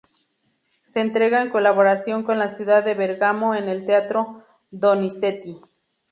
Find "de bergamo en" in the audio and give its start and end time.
2.83-3.69